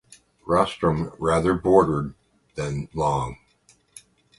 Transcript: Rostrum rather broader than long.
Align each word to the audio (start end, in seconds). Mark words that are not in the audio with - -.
Rostrum 0.47 1.11
rather 1.19 1.53
broader 1.53 2.15
than 2.55 2.89
long. 2.95 3.37